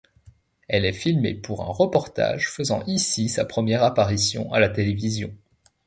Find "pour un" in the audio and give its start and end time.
1.35-1.71